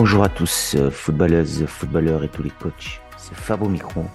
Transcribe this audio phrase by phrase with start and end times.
[0.00, 3.00] Bonjour à tous, euh, footballeuses, footballeurs et tous les coachs.
[3.16, 4.06] C'est Fabo Micron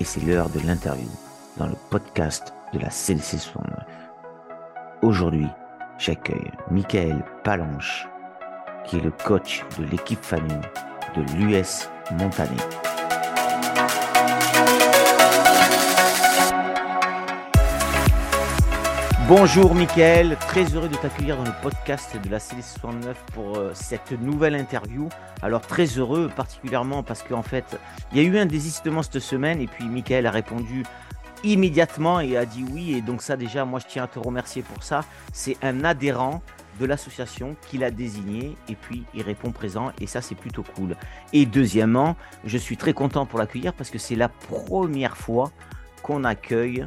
[0.00, 1.10] et c'est l'heure de l'interview
[1.58, 3.84] dans le podcast de la CLC 69.
[5.02, 5.46] Aujourd'hui,
[5.98, 8.08] j'accueille Michael Palanche,
[8.86, 10.56] qui est le coach de l'équipe famille
[11.14, 12.56] de l'US Montané.
[19.28, 24.12] Bonjour Mickaël, très heureux de t'accueillir dans le podcast de la CL69 pour euh, cette
[24.12, 25.08] nouvelle interview.
[25.42, 27.76] Alors très heureux particulièrement parce qu'en fait
[28.12, 30.84] il y a eu un désistement cette semaine et puis Mickaël a répondu
[31.42, 34.62] immédiatement et a dit oui et donc ça déjà moi je tiens à te remercier
[34.62, 35.04] pour ça.
[35.32, 36.40] C'est un adhérent
[36.78, 40.94] de l'association qui l'a désigné et puis il répond présent et ça c'est plutôt cool.
[41.32, 42.14] Et deuxièmement
[42.44, 45.50] je suis très content pour l'accueillir parce que c'est la première fois
[46.04, 46.86] qu'on accueille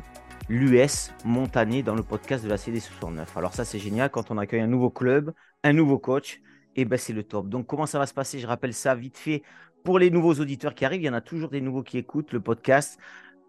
[0.49, 3.25] l'US Montané dans le podcast de la CD69.
[3.35, 5.31] Alors ça c'est génial quand on accueille un nouveau club,
[5.63, 6.41] un nouveau coach,
[6.75, 7.49] et ben c'est le top.
[7.49, 8.39] Donc comment ça va se passer?
[8.39, 9.43] Je rappelle ça vite fait
[9.83, 11.03] pour les nouveaux auditeurs qui arrivent.
[11.03, 12.99] Il y en a toujours des nouveaux qui écoutent le podcast.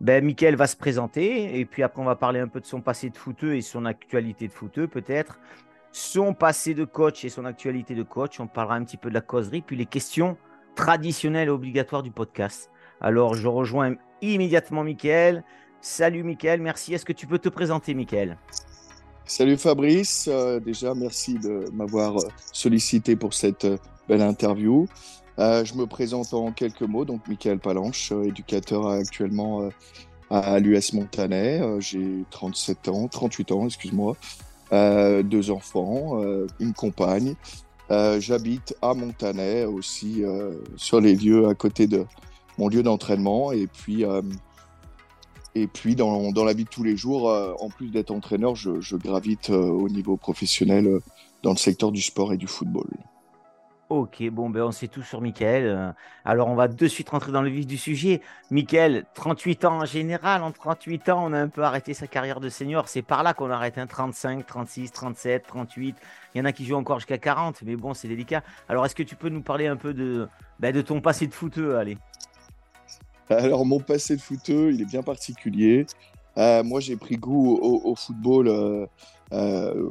[0.01, 2.83] Ben, Mickaël va se présenter et puis après on va parler un peu de son
[2.83, 5.41] passé de footeux et son actualité de footeux peut-être.
[5.93, 8.41] Son passé de coach et son actualité de coach.
[8.41, 10.37] On parlera un petit peu de la causerie, puis les questions
[10.75, 12.71] traditionnelles et obligatoires du podcast.
[13.01, 15.45] Alors je rejoins immédiatement Mickaël.
[15.83, 16.93] Salut Mickaël, merci.
[16.93, 18.37] Est-ce que tu peux te présenter Mickaël?
[19.25, 24.89] Salut Fabrice, euh, déjà merci de m'avoir euh, sollicité pour cette euh, belle interview.
[25.39, 29.71] je me présente en quelques mots, donc Michael Palanche, éducateur actuellement
[30.29, 31.63] à l'US Montanet.
[31.79, 34.17] J'ai 37 ans, 38 ans, excuse-moi,
[35.23, 36.21] deux enfants,
[36.59, 37.37] une compagne.
[37.89, 40.25] J'habite à Montanet aussi,
[40.77, 42.05] sur les lieux à côté de
[42.59, 43.53] mon lieu d'entraînement.
[43.53, 44.05] Et puis
[45.55, 48.81] et puis, dans, la vie de tous les jours, euh, en plus d'être entraîneur, je,
[48.81, 51.03] je gravite euh, au niveau professionnel euh,
[51.43, 52.87] dans le secteur du sport et du football.
[53.89, 55.97] Ok, bon, ben on sait tout sur Mickaël.
[56.25, 58.21] Alors, on va de suite rentrer dans le vif du sujet.
[58.53, 62.39] Mickaël, 38 ans en général, en 38 ans, on a un peu arrêté sa carrière
[62.39, 62.87] de senior.
[62.87, 65.97] C'est par là qu'on arrête un 35, 36, 37, 38.
[66.33, 68.45] Il y en a qui jouent encore jusqu'à 40, mais bon, c'est délicat.
[68.69, 70.29] Alors, est-ce que tu peux nous parler un peu de,
[70.61, 71.99] ben, de ton passé de footeux Allez.
[73.31, 75.87] Alors, mon passé de footeux, il est bien particulier.
[76.37, 78.87] Euh, moi, j'ai pris goût au, football euh,
[79.33, 79.89] euh,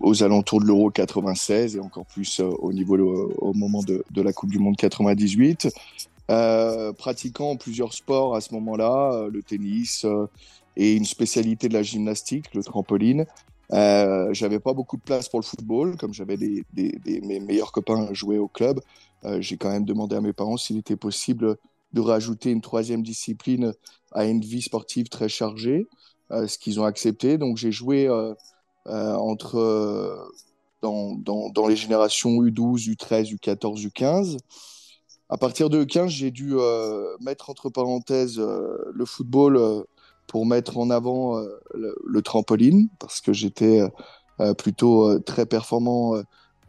[0.00, 2.98] aux alentours de l'Euro 96 et encore plus au niveau
[3.38, 5.68] au moment de, la Coupe du Monde 98.
[6.98, 10.04] pratiquant plusieurs sports à ce moment-là, le tennis
[10.76, 13.24] et une spécialité de la gymnastique, le trampoline.
[13.72, 16.64] Euh, j'avais pas beaucoup de place pour le football, comme j'avais des,
[17.06, 18.80] mes meilleurs copains jouer au club.
[19.38, 21.56] j'ai quand même demandé à mes parents s'il était possible
[21.92, 23.72] de rajouter une troisième discipline
[24.12, 25.86] à une vie sportive très chargée,
[26.32, 27.38] euh, ce qu'ils ont accepté.
[27.38, 28.34] Donc j'ai joué euh,
[28.86, 30.28] euh, entre
[30.82, 34.38] dans, dans, les générations U12, U13, U14, U15.
[35.28, 36.54] À partir de U15, j'ai dû
[37.20, 39.84] mettre entre parenthèses le football
[40.26, 41.38] pour mettre en avant
[41.74, 43.82] le, trampoline, parce que j'étais
[44.56, 46.14] plutôt très performant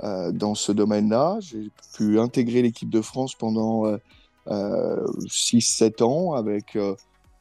[0.03, 1.37] dans ce domaine-là.
[1.39, 3.85] J'ai pu intégrer l'équipe de France pendant
[4.47, 6.95] 6-7 ans avec euh,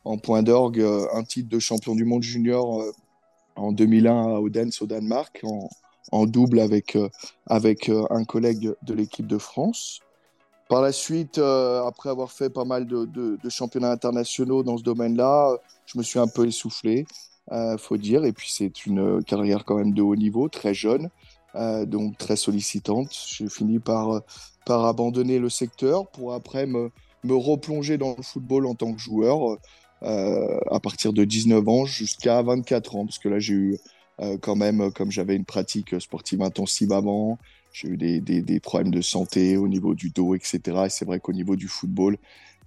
[0.04, 2.92] en point d'orgue euh, un titre de champion du monde junior euh,
[3.56, 5.42] en 2001 à Odense au Danemark
[6.12, 6.96] en, double avec,
[7.46, 10.00] avec un collègue de l'équipe de France.
[10.68, 15.98] Par la suite, après avoir fait pas mal de, championnats internationaux dans ce domaine-là, je
[15.98, 17.06] me suis un peu essoufflé,
[17.52, 18.24] il faut dire.
[18.24, 21.10] Et puis c'est une carrière quand même de haut niveau, très jeune,
[21.54, 23.08] donc très sollicitante.
[23.28, 24.22] J'ai fini par
[24.64, 26.90] par abandonner le secteur pour après me,
[27.24, 29.58] me replonger dans le football en tant que joueur
[30.02, 33.78] euh, à partir de 19 ans jusqu'à 24 ans, parce que là j'ai eu
[34.20, 37.38] euh, quand même, comme j'avais une pratique sportive intensive avant,
[37.72, 40.60] j'ai eu des, des, des, problèmes de santé au niveau du dos, etc.
[40.86, 42.16] Et c'est vrai qu'au niveau du football,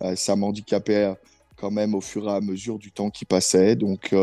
[0.01, 1.13] euh, ça m'handicapait
[1.55, 3.75] quand même au fur et à mesure du temps qui passait.
[3.75, 4.15] Donc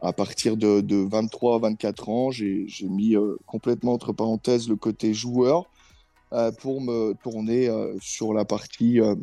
[0.00, 5.14] à partir de, de 23 à 24 ans, j'ai mis complètement entre parenthèses le côté
[5.14, 5.68] joueur
[6.34, 9.14] euh, pour me tourner euh, sur la partie euh,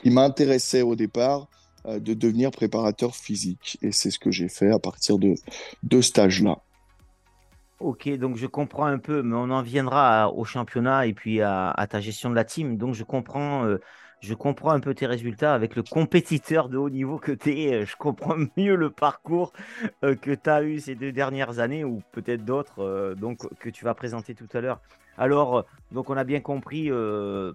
[0.00, 1.48] qui m'intéressait au départ,
[1.86, 3.78] de devenir préparateur physique.
[3.82, 5.34] Et c'est ce que j'ai fait à partir de,
[5.82, 6.58] de stage-là.
[7.80, 11.86] Ok, donc je comprends un peu, mais on en viendra au championnat et puis à,
[11.88, 12.76] ta gestion de la team.
[12.76, 13.66] Donc je comprends,
[14.20, 17.86] je comprends un peu tes résultats avec le compétiteur de haut niveau que tu es.
[17.86, 19.52] Je comprends mieux le parcours
[20.02, 23.94] que tu as eu ces deux dernières années ou peut-être d'autres donc que tu vas
[23.94, 24.80] présenter tout à l'heure.
[25.18, 27.52] Alors, donc on a bien compris, euh,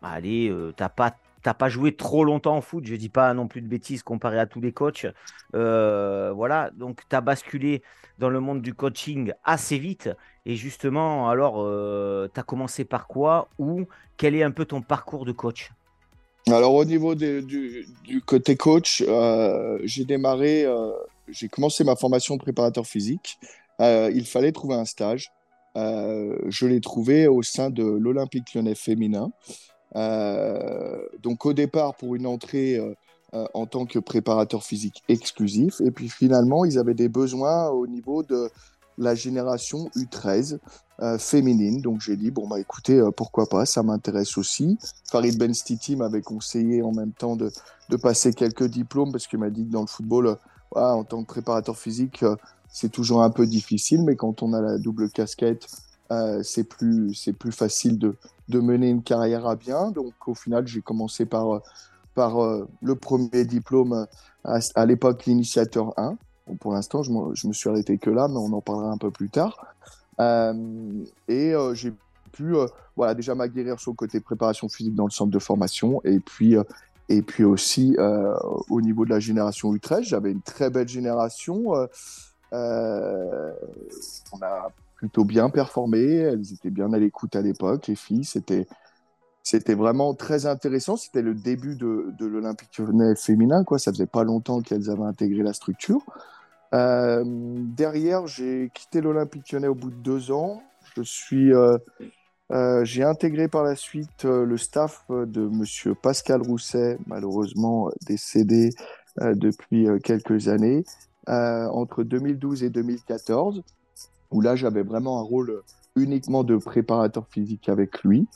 [0.00, 3.68] allez, euh, t'as pas joué trop longtemps en foot, je dis pas non plus de
[3.68, 5.06] bêtises comparé à tous les coachs.
[5.54, 7.82] Euh, voilà, donc tu as basculé
[8.18, 10.08] dans le monde du coaching assez vite.
[10.46, 11.56] Et justement, alors,
[12.32, 13.86] tu as commencé par quoi Ou
[14.16, 15.70] quel est un peu ton parcours de coach?
[16.48, 17.86] Alors, au niveau du,
[18.26, 19.04] côté coach,
[19.84, 20.66] j'ai démarré,
[21.28, 23.38] j'ai commencé ma formation de préparateur physique.
[23.80, 25.30] il fallait trouver un stage.
[25.76, 29.30] je l'ai trouvé au sein de l'Olympique lyonnais féminin.
[29.94, 32.80] donc, au départ, pour une entrée
[33.34, 35.80] euh, en tant que préparateur physique exclusif.
[35.80, 38.50] Et puis finalement, ils avaient des besoins au niveau de
[38.98, 40.58] la génération U13
[41.00, 41.80] euh, féminine.
[41.80, 44.78] Donc j'ai dit, bon, bah écoutez, euh, pourquoi pas, ça m'intéresse aussi.
[45.10, 47.50] Farid Benstiti m'avait conseillé en même temps de,
[47.88, 50.36] de passer quelques diplômes parce qu'il m'a dit que dans le football,
[50.74, 52.24] en tant que préparateur physique,
[52.70, 55.66] c'est toujours un peu difficile, mais quand on a la double casquette,
[56.42, 58.16] c'est plus, plus facile de,
[58.48, 59.90] de mener une carrière à bien.
[59.90, 61.60] Donc au final, j'ai commencé par
[62.14, 64.06] par euh, le premier diplôme
[64.44, 66.16] à, l'époque, l'initiateur 1.
[66.60, 67.10] Pour l'instant, je,
[67.46, 69.66] me suis arrêté que là, mais on en parlera un peu plus tard.
[70.20, 71.92] Euh, et euh, j'ai
[72.32, 72.54] pu
[72.96, 76.00] voilà, déjà m'aguerrir sur le côté préparation physique dans le centre de formation.
[76.04, 76.56] Et puis,
[77.08, 77.96] et puis aussi,
[78.70, 81.72] au niveau de la génération U13, j'avais une très belle génération.
[82.52, 82.56] on
[84.42, 86.14] a plutôt bien performé.
[86.14, 88.24] Elles étaient bien à l'écoute à l'époque, les filles.
[88.24, 88.66] C'était
[89.42, 90.96] c'était vraiment très intéressant.
[90.96, 93.64] C'était le début de, de l'Olympique lyonnais féminin.
[93.64, 93.78] Quoi.
[93.78, 96.04] Ça faisait pas longtemps qu'elles avaient intégré la structure.
[96.74, 100.62] Euh, derrière, j'ai quitté l'Olympique lyonnais au bout de deux ans.
[100.96, 101.76] Je suis, euh,
[102.52, 108.70] euh, j'ai intégré par la suite le staff de Monsieur Pascal Rousset, malheureusement décédé
[109.20, 110.84] depuis quelques années,
[111.26, 113.62] entre 2012 et 2014,
[114.30, 115.62] où là j'avais vraiment un rôle
[115.96, 118.26] uniquement de préparateur physique avec lui.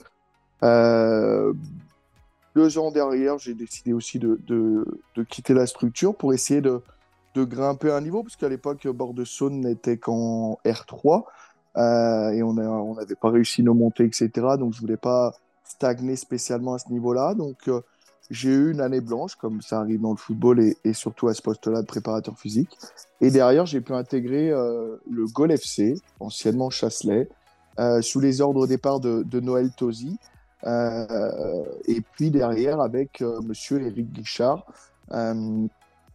[0.62, 1.52] Euh,
[2.54, 6.80] deux ans derrière, j'ai décidé aussi de, de, quitter la structure pour essayer de,
[7.34, 11.24] de grimper un niveau, parce qu'à l'époque, Bord de Saône n'était qu'en R3
[11.76, 14.30] euh, et on n'avait pas réussi nos montées, etc.
[14.58, 17.34] Donc, je voulais pas stagner spécialement à ce niveau-là.
[17.34, 17.82] Donc, euh,
[18.30, 21.42] j'ai eu une année blanche, comme ça arrive dans le football et, surtout à ce
[21.42, 22.76] poste-là de préparateur physique.
[23.20, 27.28] Et derrière, j'ai pu intégrer le Gol FC, anciennement Chasselet,
[28.00, 30.18] sous les ordres au départ de, de Noël Tosi.
[30.66, 34.66] Euh, et puis derrière avec euh, Monsieur Eric Guichard.
[35.12, 35.66] Euh,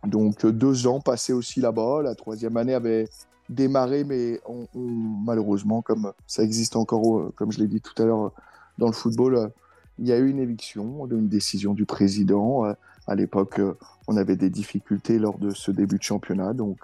[0.06, 2.02] donc deux ans passés aussi là-bas.
[2.04, 3.08] La troisième année avait
[3.50, 4.40] démarré, mais
[4.74, 8.32] malheureusement, comme ça existe encore, comme je l'ai dit tout à l'heure
[8.78, 9.52] dans le football,
[10.00, 12.64] il y a eu une éviction, une décision du président.
[13.08, 13.62] À l'époque,
[14.08, 16.54] on avait des difficultés lors de ce début de championnat.
[16.54, 16.80] Donc,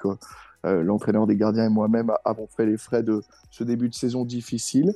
[0.64, 4.94] l'entraîneur des gardiens et moi-même avons fait les frais de ce début de saison difficile.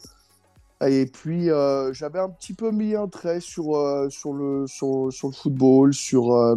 [0.87, 5.05] Et puis, euh, j'avais un petit peu mis un trait sur, euh, sur, le, sur,
[5.07, 6.55] le football, sur, euh,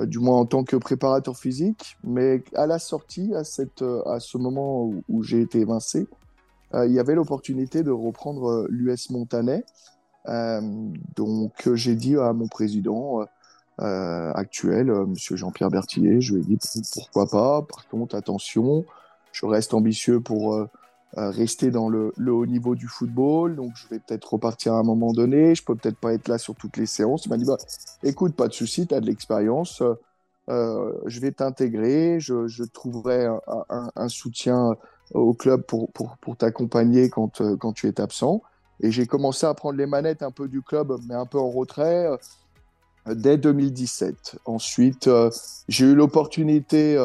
[0.00, 1.96] du moins en tant que préparateur physique.
[2.04, 6.06] Mais à la sortie, à, cette, à ce moment où, j'ai été évincé,
[6.74, 9.64] il y avait l'opportunité de reprendre l'US Montanet.
[11.14, 13.24] donc, j'ai dit à mon président
[13.78, 16.58] actuel, Monsieur Jean-Pierre Berthier, je lui ai dit
[16.92, 17.62] pourquoi pas?
[17.62, 18.84] Par contre, attention,
[19.30, 20.66] je reste ambitieux pour
[21.16, 25.12] rester dans le, haut niveau du football, donc je vais peut-être repartir à un moment
[25.12, 27.26] donné, je peux peut-être pas être là sur toutes les séances.
[27.26, 27.56] Il m'a dit, bah,
[28.02, 29.82] écoute, pas de souci, tu as de l'expérience,
[30.50, 34.76] euh, je vais t'intégrer, je, trouverai un, soutien
[35.12, 38.42] au club pour, pour, pour t'accompagner quand, euh, quand tu es absent.
[38.80, 41.50] Et j'ai commencé à prendre les manettes un peu du club, mais un peu en
[41.50, 44.38] retrait, euh, dès 2017.
[44.44, 45.08] Ensuite,
[45.68, 46.96] j'ai eu l'opportunité,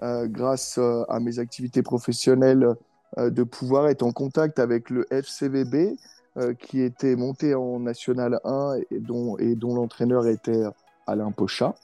[0.00, 2.74] grâce à mes activités professionnelles, euh,
[3.16, 5.96] de pouvoir être en contact avec le FCVB,
[6.36, 10.64] euh, qui était monté en National 1 et dont, et dont l'entraîneur était
[11.06, 11.76] Alain Pochat.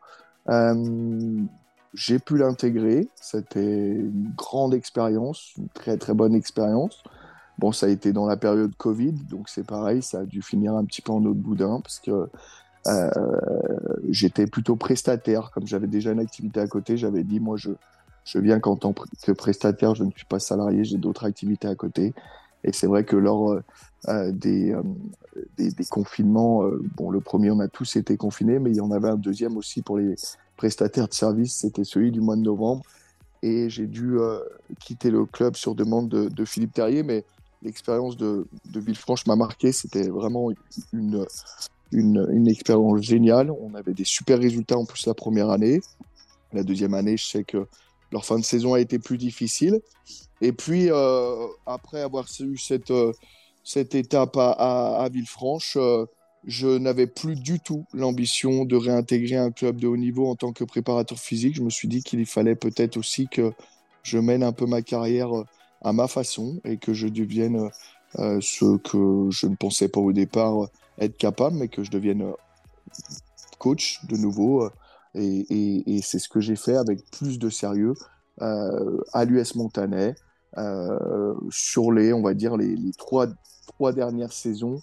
[0.48, 1.44] Euh,
[1.94, 7.04] j'ai pu l'intégrer, c'était une grande expérience, une très très bonne expérience.
[7.60, 10.74] Bon, ça a été dans la période Covid, donc c'est pareil, ça a dû finir
[10.74, 12.28] un petit peu en autre boudin parce que
[14.08, 17.70] j'étais plutôt prestataire, comme j'avais déjà une activité à côté, j'avais dit moi je,
[18.24, 21.74] je viens qu'en tant que prestataire, je ne suis pas salarié, j'ai d'autres activités à
[21.74, 22.12] côté.
[22.64, 23.62] Et c'est vrai que lors euh,
[24.08, 24.82] euh, des, euh,
[25.56, 26.64] des, confinements,
[26.96, 29.56] bon, le premier, on a tous été confinés, mais il y en avait un deuxième
[29.56, 30.14] aussi pour les
[30.56, 32.82] prestataires de services, c'était celui du mois de novembre.
[33.42, 34.18] Et j'ai dû
[34.80, 37.24] quitter le club sur demande de, Philippe Terrier, mais
[37.62, 39.72] l'expérience de, Villefranche m'a marqué.
[39.72, 40.50] C'était vraiment
[40.92, 41.26] une,
[41.90, 43.50] une expérience géniale.
[43.50, 45.80] On avait des super résultats en plus la première année.
[46.52, 47.66] La deuxième année, je sais que
[48.12, 49.80] leur fin de saison a été plus difficile.
[50.40, 53.12] Et puis, euh, après avoir eu cette, euh,
[53.64, 56.06] cette étape à, Villefranche, euh,
[56.44, 60.52] je n'avais plus du tout l'ambition de réintégrer un club de haut niveau en tant
[60.52, 61.56] que préparateur physique.
[61.56, 63.52] Je me suis dit qu'il fallait peut-être aussi que
[64.02, 65.30] je mène un peu ma carrière
[65.82, 67.68] à ma façon et que je devienne
[68.16, 72.32] ce que je ne pensais pas au départ être capable, mais que je devienne
[73.58, 74.70] coach de nouveau.
[75.14, 77.94] Et, c'est ce que j'ai fait avec plus de sérieux
[78.40, 80.14] à l'US Montanet
[81.50, 83.26] sur les, on va dire, les, trois,
[83.66, 84.80] trois dernières saisons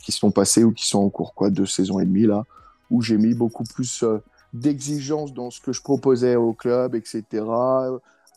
[0.00, 2.44] qui sont passées ou qui sont en cours, quoi, deux saisons et demie là,
[2.90, 4.04] où j'ai mis beaucoup plus
[4.52, 7.44] d'exigence dans ce que je proposais au club, etc.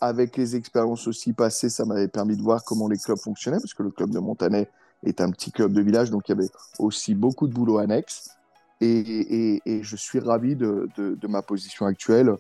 [0.02, 3.74] Avec les expériences aussi passées, ça m'avait permis de voir comment les clubs fonctionnaient, parce
[3.74, 4.70] que le club de Montanet
[5.04, 8.35] est un petit club de village, donc il y avait aussi beaucoup de boulot annexe.
[8.82, 12.36] Et, je suis ravi de, ma position actuelle,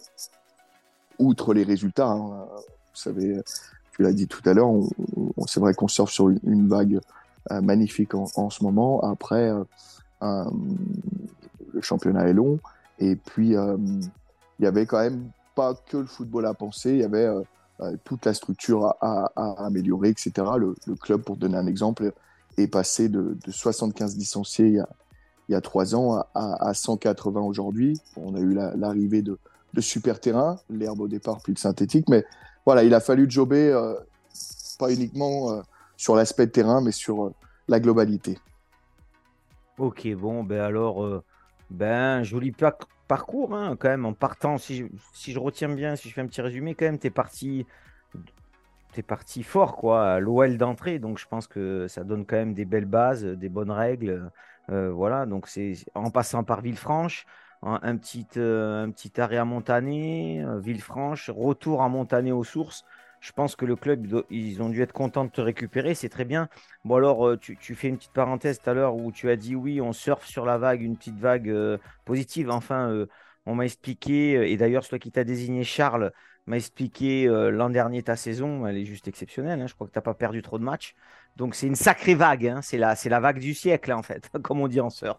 [1.19, 2.07] outre les résultats.
[2.07, 2.47] Hein.
[2.49, 3.41] Vous savez,
[3.95, 4.71] tu l'as dit tout à l'heure,
[5.47, 6.99] c'est vrai qu'on surfe sur une, vague
[7.51, 9.01] euh, magnifique en, ce moment.
[9.01, 9.51] Après,
[10.21, 10.45] euh,
[11.73, 12.59] le championnat est long.
[12.99, 13.77] Et puis, euh,
[14.59, 17.29] il y avait quand même pas que le football à penser, il y avait
[18.03, 19.31] toute la structure à,
[19.65, 20.31] améliorer, etc.
[20.57, 22.11] Le, club, pour donner un exemple,
[22.57, 24.85] est passé de, 75 licenciés il
[25.61, 27.99] trois ans à, 180 aujourd'hui.
[28.17, 29.37] On a eu l'arrivée de,
[29.73, 32.09] de super terrain, l'herbe au départ, puis le synthétique.
[32.09, 32.25] Mais
[32.65, 33.71] voilà, il a fallu jobber,
[34.79, 35.61] pas uniquement
[35.97, 37.31] sur l'aspect terrain, mais sur
[37.67, 38.37] la globalité.
[39.77, 41.23] Ok, bon, ben alors,
[41.69, 42.53] ben, joli
[43.07, 46.21] parcours, hein, quand même, en partant, si je, si je, retiens bien, si je fais
[46.21, 47.65] un petit résumé, quand même, tu es parti,
[48.95, 52.65] es parti fort, quoi, l'OL d'entrée, donc je pense que ça donne quand même des
[52.65, 54.29] belles bases, des bonnes règles, euh,
[54.69, 57.25] voilà, donc c'est en passant par Villefranche,
[57.61, 62.85] un, petit, euh, un petit arrêt à Montané, euh, Villefranche, retour à Montané aux sources,
[63.25, 66.25] je pense que le club, ils ont dû être contents de te récupérer, c'est très
[66.25, 66.47] bien.
[66.83, 69.55] Bon, alors, euh, tu, fais une petite parenthèse tout à l'heure où tu as dit
[69.55, 72.51] oui, on surfe sur la vague, une petite vague euh, positive.
[72.51, 73.07] Enfin, euh,
[73.47, 76.11] on m'a expliqué, et d'ailleurs, toi qui t'a désigné Charles
[76.45, 79.59] m'a expliqué l'an dernier ta saison, elle est juste exceptionnelle.
[79.59, 79.67] Hein.
[79.67, 80.93] je crois que tu n'as pas perdu trop de matchs.
[81.35, 82.47] Donc, c'est une sacrée vague.
[82.47, 82.61] Hein.
[82.61, 85.17] c'est la, la vague du siècle, en fait, comme on dit en surf.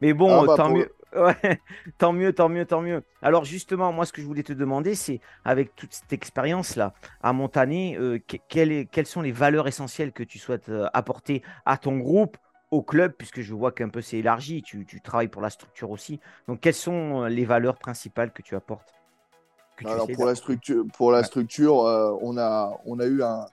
[0.00, 0.92] Mais bon, ah bah, tant mieux.
[1.16, 1.58] Ouais,
[1.96, 3.02] tant mieux, tant mieux, tant mieux.
[3.22, 7.32] Alors justement, moi, ce que je voulais te demander, c'est avec toute cette expérience-là à
[7.32, 12.36] Montané, euh, quelles sont les valeurs essentielles que tu souhaites euh, apporter à ton groupe,
[12.70, 16.20] au club, puisque je vois qu'un peu c'est élargi, tu, travailles pour la structure aussi.
[16.46, 18.92] Donc, quelles sont euh, les valeurs principales que tu apportes
[19.86, 23.46] Alors, pour la structure, pour la structure on, a, on a eu un,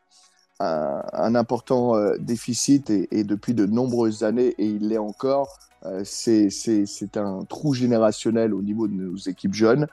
[0.60, 7.44] un, important déficit et, depuis de nombreuses années, et il l'est encore, euh, c'est un
[7.48, 9.88] trou générationnel au niveau de nos équipes jeunes.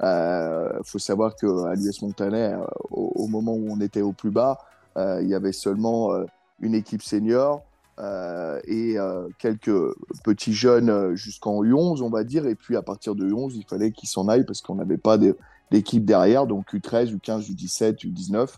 [0.00, 4.30] Il euh, faut savoir qu'à l'US Montanet, euh, au, moment où on était au plus
[4.30, 4.60] bas,
[4.96, 6.10] il y avait seulement
[6.60, 7.62] une équipe senior
[7.98, 8.96] et
[9.38, 9.94] quelques
[10.24, 12.46] petits jeunes jusqu'en U11, on va dire.
[12.46, 15.18] Et puis à partir de U11, il fallait qu'ils s'en aillent parce qu'on n'avait pas
[15.70, 18.48] d'équipe derrière, donc U13, U15, U17, U19.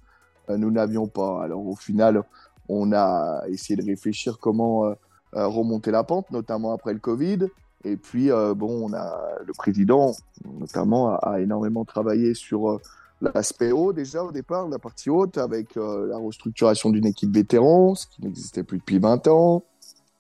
[0.57, 1.43] Nous n'avions pas.
[1.43, 2.23] Alors au final,
[2.69, 4.95] on a essayé de réfléchir comment
[5.37, 7.49] euh, remonter la pente, notamment après le Covid.
[7.85, 10.15] Et puis, euh, bon, on a le président,
[10.59, 12.81] notamment, a, énormément travaillé sur euh,
[13.21, 18.07] l'aspect haut déjà au départ, la partie haute, avec la restructuration d'une équipe vétéran, ce
[18.07, 19.65] qui n'existait plus depuis 20 ans.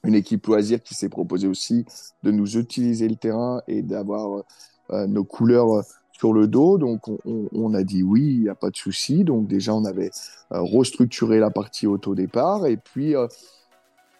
[0.05, 1.87] Une équipe loisir qui s'est proposée aussi
[2.23, 4.43] de nous utiliser le terrain et d'avoir
[4.91, 5.85] nos couleurs
[6.19, 6.79] sur le dos.
[6.79, 9.25] Donc, on, a dit oui, il n'y a pas de souci.
[9.25, 10.11] Donc, déjà, on avait
[10.51, 12.67] restructuré la partie haute au départ.
[12.67, 13.15] Et puis,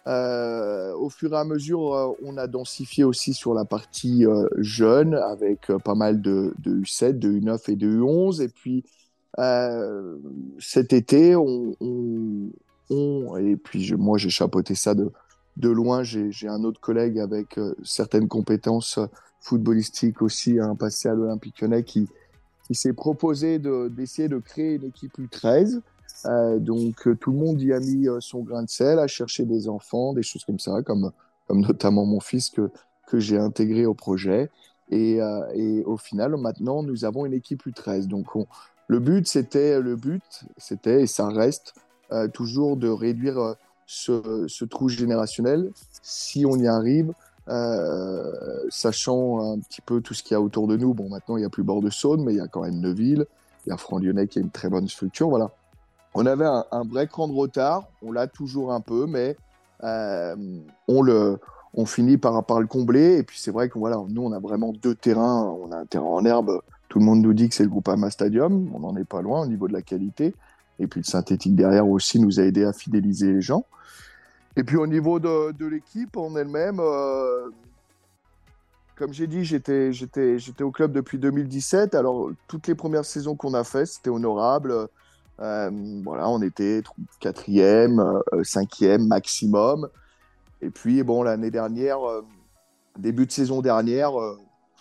[0.09, 4.47] euh, au fur et à mesure, euh, on a densifié aussi sur la partie euh,
[4.57, 8.41] jeune avec pas mal de, U7, de U9 et de U11.
[8.41, 8.83] Et puis
[10.57, 11.77] cet été, on,
[13.37, 15.11] et puis moi j'ai chapeauté ça de,
[15.57, 16.01] de loin.
[16.03, 18.99] J'ai un autre collègue avec certaines compétences
[19.39, 22.07] footballistiques aussi, un passé à l'Olympique Lyonnais qui,
[22.65, 25.81] qui s'est proposé d'essayer de, créer une équipe U13
[26.25, 29.07] euh, donc euh, tout le monde y a mis euh, son grain de sel, à
[29.07, 31.11] chercher des enfants, des choses comme ça, comme,
[31.47, 32.69] comme notamment mon fils que,
[33.07, 34.49] que j'ai intégré au projet.
[34.91, 35.19] Et,
[35.53, 38.07] et, au final, maintenant, nous avons une équipe U13.
[38.07, 38.25] Donc
[38.87, 40.23] le but, c'était le but,
[40.57, 41.75] c'était et ça reste
[42.33, 43.53] toujours de réduire
[43.85, 45.69] ce, ce, trou générationnel.
[46.01, 47.13] Si on y arrive,
[48.69, 50.93] sachant un petit peu tout ce qu'il y a autour de nous.
[50.93, 52.79] Bon, maintenant, il n'y a plus bord de Saône, mais il y a quand même
[52.79, 53.25] Neuville,
[53.65, 55.29] il y a Franc-Lyonnais qui a une très bonne structure.
[55.29, 55.51] Voilà
[56.13, 59.37] on avait un, vrai cran de retard, on l'a toujours un peu, mais
[59.83, 60.35] euh,
[60.87, 61.39] on, le,
[61.73, 63.17] on finit par, le combler.
[63.17, 65.43] Et puis c'est vrai que voilà, nous, on a vraiment deux terrains.
[65.43, 67.87] On a un terrain en herbe, tout le monde nous dit que c'est le groupe
[67.87, 70.33] Ama Stadium, on n'en est pas loin au niveau de la qualité.
[70.79, 73.65] Et puis le synthétique derrière aussi nous a aidé à fidéliser les gens.
[74.55, 77.49] Et puis au niveau de, l'équipe en elle-même, euh,
[78.95, 79.91] comme j'ai dit, j'étais,
[80.61, 81.95] au club depuis 2017.
[81.95, 84.73] Alors toutes les premières saisons qu'on a faites, c'était honorable.
[85.37, 86.83] voilà, on était
[87.19, 88.03] quatrième,
[88.43, 89.87] cinquième maximum.
[90.61, 91.99] Et puis, bon, l'année dernière,
[92.97, 94.11] début de saison dernière,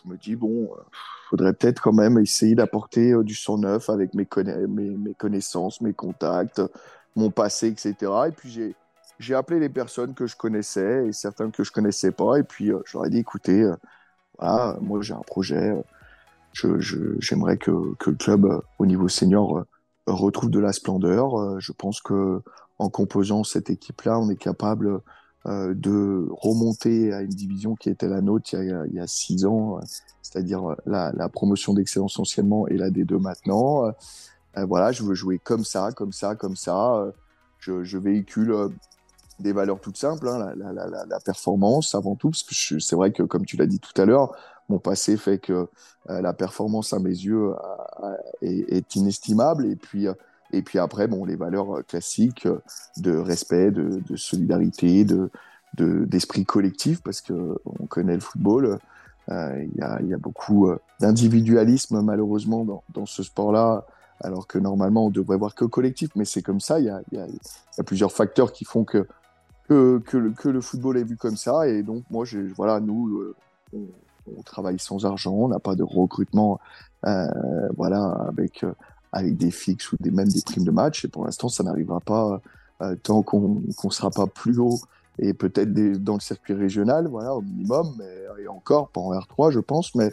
[0.02, 0.70] je me dis, bon,
[1.30, 4.26] faudrait peut-être quand même essayer d'apporter du sang neuf avec mes,
[4.66, 6.60] mes, connaissances, mes contacts,
[7.14, 7.94] mon passé, etc.
[8.28, 8.74] Et puis, j'ai
[9.18, 12.38] j'ai appelé les personnes que je connaissais et certaines que je connaissais pas.
[12.38, 15.76] Et puis, euh, j'aurais dit, écoutez, euh, moi j'ai un projet.
[16.64, 16.80] Euh,
[17.20, 19.64] j'aimerais que, que, le club, au niveau senior,
[20.06, 21.60] retrouve de la splendeur.
[21.60, 22.40] je pense que
[22.78, 25.00] en composant cette équipe-là, on est capable
[25.44, 29.78] de remonter à une division qui était la nôtre il y a, six ans,
[30.22, 33.92] c'est-à-dire la, promotion d'excellence anciennement et la D2 maintenant.
[34.56, 37.12] voilà, je veux jouer comme ça, comme ça, comme ça.
[37.60, 38.70] Je véhicule
[39.38, 43.44] des valeurs toutes simples, hein, la, performance avant tout, parce que c'est vrai que, comme
[43.44, 44.34] tu l'as dit tout à l'heure,
[44.68, 45.68] mon passé fait que
[46.10, 47.52] euh, la performance à mes yeux
[48.02, 49.66] euh, est, est, inestimable.
[49.66, 50.14] Et puis, euh,
[50.52, 52.48] et puis après, bon, les valeurs classiques
[52.96, 55.30] de respect, de, solidarité, de
[55.76, 58.78] d'esprit collectif, parce que on connaît le football.
[59.30, 63.86] Il y, a, beaucoup d'individualisme malheureusement dans, ce sport-là,
[64.20, 66.80] alors que normalement on devrait voir que collectif, mais c'est comme ça.
[66.80, 69.06] Il y a, plusieurs facteurs qui font que
[69.68, 71.68] que, le, football est vu comme ça.
[71.68, 72.24] Et donc, moi,
[72.56, 73.36] voilà, nous, euh,
[74.36, 76.58] on, travaille sans argent, on n'a pas de recrutement
[77.06, 77.26] euh,
[77.76, 78.72] voilà, avec, euh,
[79.12, 81.04] avec des fixes ou des, même des primes de match.
[81.04, 82.40] Et pour l'instant, ça n'arrivera pas
[83.02, 84.78] tant qu'on ne sera pas plus haut
[85.18, 88.00] et peut-être dans le circuit régional, voilà, au minimum,
[88.38, 90.12] et encore, pas en R3, je pense, mais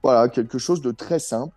[0.00, 1.52] voilà, quelque chose de très simple.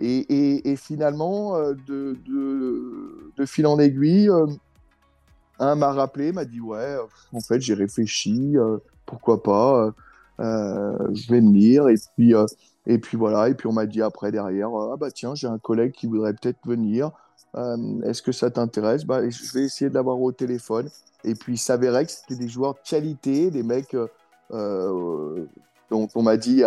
[0.00, 4.30] Et, et, finalement, de, de, fil en aiguille,
[5.58, 9.92] un m'a rappelé, m'a dit ouais, euh, en fait j'ai réfléchi, euh, pourquoi pas,
[10.40, 11.88] euh, je vais venir.
[11.88, 12.34] Et puis
[12.86, 15.58] et puis voilà et puis on m'a dit après derrière ah bah tiens j'ai un
[15.58, 17.10] collègue qui voudrait peut-être venir,
[18.04, 19.04] est-ce que ça t'intéresse?
[19.04, 20.88] Bah je vais essayer de l'avoir au téléphone.
[21.24, 23.96] Et puis il s'avérait que c'était des joueurs de qualité, des mecs
[24.50, 26.62] dont on m'a dit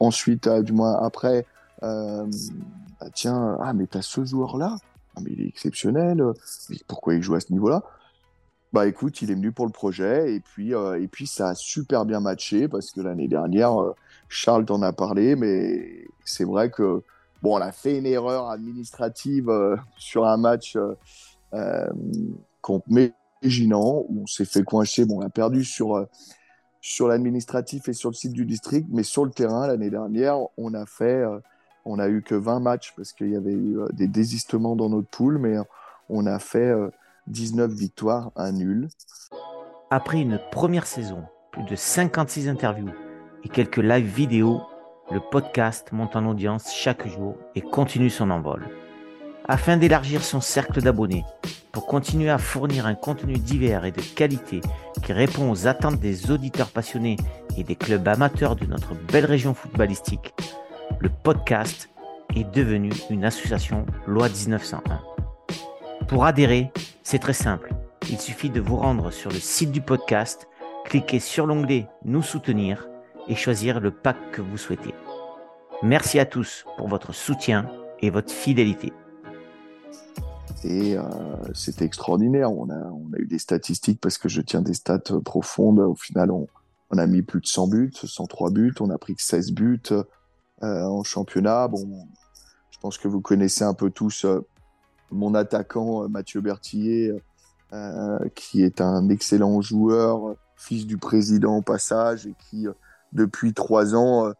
[0.00, 1.46] ensuite du moins après
[1.80, 2.26] bah,
[3.14, 4.87] tiens ah mais t'as ce joueur là ah,
[5.22, 6.22] mais il est exceptionnel,
[6.70, 7.82] mais pourquoi il joue à ce niveau-là?
[8.74, 11.54] Bah écoute, il est venu pour le projet et puis, euh, et puis ça a
[11.54, 13.94] super bien matché parce que l'année dernière, euh,
[14.28, 17.02] Charles t'en a parlé, mais c'est vrai que
[17.42, 20.76] bon, on a fait une erreur administrative euh, sur un match
[22.60, 25.06] contre Méginant où on s'est fait coincer.
[25.06, 26.06] Bon, on a perdu sur
[26.82, 30.74] sur l'administratif et sur le site du district, mais sur le terrain l'année dernière, on
[30.74, 31.24] a fait
[31.84, 34.88] on a eu que 20 matchs parce qu'il y avait eu euh, des désistements dans
[34.88, 35.56] notre poule, mais
[36.08, 36.72] on a fait
[37.26, 38.88] 19 euh, victoires, un nul.
[39.90, 42.90] Après une première saison, plus de 56 interviews
[43.44, 44.60] et quelques live vidéo,
[45.10, 48.68] le podcast monte en audience chaque jour et continue son envol.
[49.46, 51.24] Afin d'élargir son cercle d'abonnés,
[51.72, 54.60] pour continuer à fournir un contenu divers et de qualité
[55.02, 57.16] qui répond aux attentes des auditeurs passionnés
[57.56, 60.34] et des clubs amateurs de notre belle région footballistique,
[61.00, 61.90] le podcast
[62.34, 65.00] est devenu une association loi 1901.
[66.06, 67.72] Pour adhérer, c'est très simple.
[68.10, 70.48] Il suffit de vous rendre sur le site du podcast,
[70.84, 72.88] cliquer sur l'onglet Nous soutenir
[73.28, 74.94] et choisir le pack que vous souhaitez.
[75.82, 78.92] Merci à tous pour votre soutien et votre fidélité.
[80.64, 81.02] Et euh,
[81.54, 82.50] c'était extraordinaire.
[82.50, 85.78] On a, eu des statistiques parce que je tiens des stats profondes.
[85.78, 86.48] Au final, on,
[86.90, 88.74] on a mis plus de 100 buts, 103 buts.
[88.80, 89.82] On a pris que 16 buts.
[90.64, 91.68] Euh, en championnat.
[91.68, 92.08] Bon,
[92.72, 94.44] je pense que vous connaissez un peu tous euh,
[95.12, 97.14] mon attaquant euh, Mathieu Berthier,
[98.34, 102.66] qui est un excellent joueur, fils du président au passage, et qui,
[103.12, 104.32] depuis trois ans,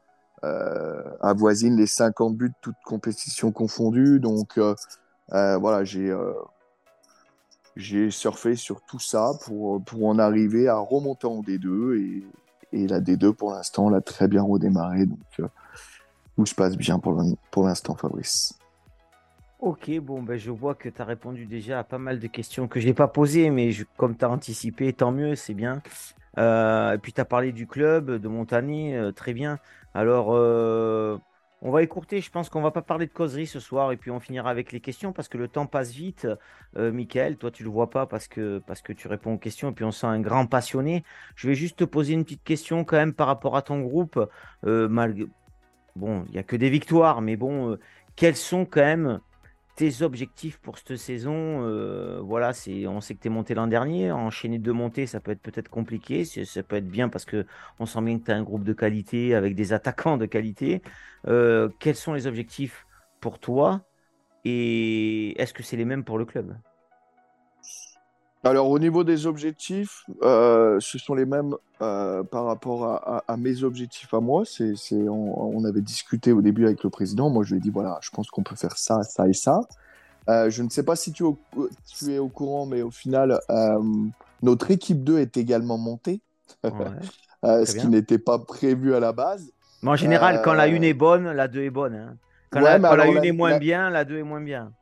[1.20, 4.18] avoisine les 50 buts, toutes compétitions confondues.
[4.18, 4.58] Donc
[5.28, 6.16] voilà, j'ai
[7.76, 12.24] j'ai surfé sur tout ça pour, pour en arriver à remonter en D2 et,
[12.72, 15.04] et la D2 pour l'instant l'a très bien redémarré.
[15.04, 15.50] Donc
[16.38, 18.56] tout se passe bien pour l'instant, Fabrice.
[19.58, 22.68] Ok, bon, ben, je vois que tu as répondu déjà à pas mal de questions
[22.68, 25.82] que je n'ai pas posées, mais comme tu as anticipé, tant mieux, c'est bien.
[26.38, 29.58] Euh, et puis tu as parlé du club, de Montagny, euh, très bien.
[29.94, 31.18] Alors, euh,
[31.60, 34.12] on va écourter, je pense qu'on va pas parler de causerie ce soir, et puis
[34.12, 36.28] on finira avec les questions, parce que le temps passe vite.
[36.76, 39.72] Michael, toi tu le vois pas parce que, parce que tu réponds aux questions, et
[39.72, 41.02] puis on sent un grand passionné.
[41.34, 44.24] Je vais juste te poser une petite question quand même par rapport à ton groupe,
[44.62, 45.26] malgré
[45.96, 47.78] bon, il n'y a que des victoires, mais bon, euh,
[48.16, 49.20] quels sont quand même
[49.78, 53.68] tes objectifs pour cette saison euh, Voilà, c'est, on sait que tu es monté l'an
[53.68, 57.46] dernier, enchaîner deux montées, ça peut être peut-être compliqué, ça peut être bien parce que
[57.78, 60.82] on sent bien que tu as un groupe de qualité avec des attaquants de qualité.
[61.28, 62.86] Euh, quels sont les objectifs
[63.20, 63.82] pour toi
[64.44, 66.56] Et est-ce que c'est les mêmes pour le club?
[68.44, 72.84] Alors au niveau des objectifs, euh, ce sont les mêmes euh, par rapport
[73.26, 74.44] à, mes objectifs à moi.
[74.44, 77.30] C'est, on, avait discuté au début avec le président.
[77.30, 79.60] Moi, je lui ai dit voilà, je pense qu'on peut faire ça, ça et ça.
[80.28, 81.24] Euh, je ne sais pas si tu,
[81.86, 83.40] tu, es au courant, mais au final,
[84.42, 86.20] notre équipe 2 est également montée,
[87.42, 89.50] ce qui n'était pas prévu à la base.
[89.82, 91.94] Mais en général, quand la 1 est bonne, la 2 est bonne.
[91.94, 92.16] Hein.
[92.50, 94.72] Quand, la, 1 est moins bien, la 2 est moins bien.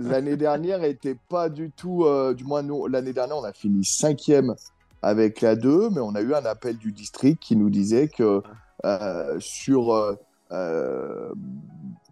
[0.00, 4.54] L'année dernière était pas du tout, euh, du moins l'année dernière on a fini cinquième
[5.02, 8.42] avec la 2, mais on a eu un appel du district qui nous disait que
[8.84, 10.16] euh, sur
[10.52, 11.34] euh,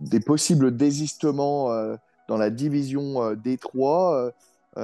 [0.01, 1.69] des possibles désistements
[2.27, 4.33] dans la division D3,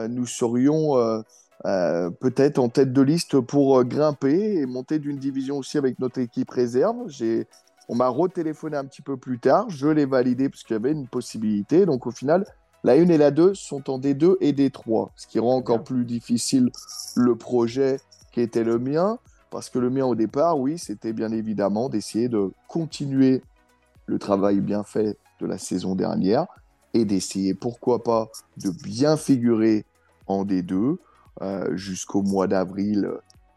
[0.08, 1.24] nous serions
[1.64, 6.50] peut-être en tête de liste pour grimper et monter d'une division aussi avec notre équipe
[6.50, 7.08] réserve.
[7.88, 10.92] On m'a retéléphoné un petit peu plus tard, je l'ai validé parce qu'il y avait
[10.92, 11.84] une possibilité.
[11.84, 12.46] Donc au final,
[12.84, 16.04] la 1 et la 2 sont en D2 et D3, ce qui rend encore plus
[16.04, 16.70] difficile
[17.14, 18.00] le projet
[18.32, 19.18] qui était le mien,
[19.50, 23.42] parce que le mien au départ, oui, c'était bien évidemment d'essayer de continuer
[24.06, 26.46] le travail bien fait de la saison dernière
[26.94, 29.84] et d'essayer, pourquoi pas, de bien figurer
[30.26, 30.96] en D2
[31.40, 33.08] euh, jusqu'au mois d'avril,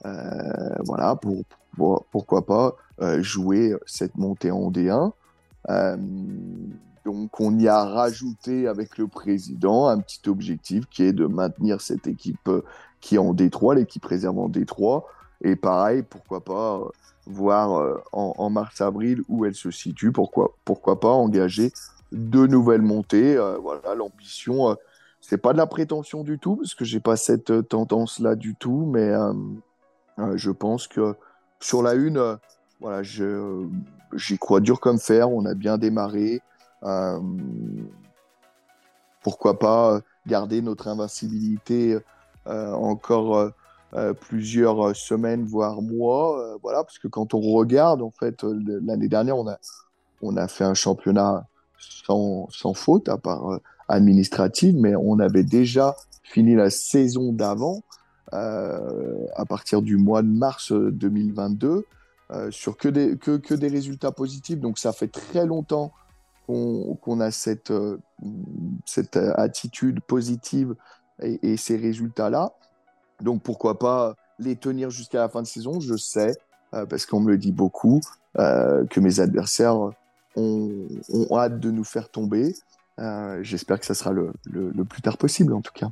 [0.05, 1.43] euh, voilà, pour,
[2.11, 5.11] pourquoi pas euh, jouer cette montée en D1.
[7.06, 11.80] Donc on y a rajouté avec le président un petit objectif qui est de maintenir
[11.80, 12.63] cette équipe euh,
[13.00, 15.06] qui est en Détroit, l'équipe réserve en Détroit.
[15.41, 16.86] Et pareil, pourquoi pas euh,
[17.28, 21.72] voir euh, en, mars-avril où elle se situe, pourquoi, pourquoi pas engager
[22.12, 23.36] de nouvelles montées.
[23.62, 24.78] voilà, l'ambition,
[25.22, 28.86] c'est pas de la prétention du tout, parce que j'ai pas cette tendance-là du tout,
[28.86, 29.12] mais
[30.36, 31.15] je pense que
[31.60, 32.38] sur la une,
[32.80, 36.41] voilà, j'y crois dur comme fer, on a bien démarré.
[36.83, 37.19] Euh,
[39.23, 41.97] pourquoi pas garder notre invincibilité
[42.47, 43.51] euh, encore
[43.95, 46.57] euh, plusieurs semaines, voire mois.
[46.61, 49.57] voilà, parce que quand on regarde, en fait, l'année dernière, on a,
[50.21, 51.47] on a fait un championnat
[51.79, 57.81] sans, faute, à part administrative, mais on avait déjà fini la saison d'avant,
[58.31, 61.85] à partir du mois de mars 2022,
[62.49, 64.59] sur que des, que, des résultats positifs.
[64.59, 65.93] Donc ça fait très longtemps
[66.45, 67.97] qu'on a cette, euh,
[68.86, 70.75] cette attitude positive
[71.21, 72.51] et, ces résultats-là.
[73.21, 75.79] Donc pourquoi pas les tenir jusqu'à la fin de saison?
[75.79, 76.36] Je sais,
[76.73, 78.01] euh, parce qu'on me le dit beaucoup,
[78.38, 79.77] euh, que mes adversaires
[80.36, 80.88] ont,
[81.31, 82.53] hâte de nous faire tomber.
[83.41, 84.34] J'espère que ça sera le,
[84.84, 85.89] plus tard possible en tout cas.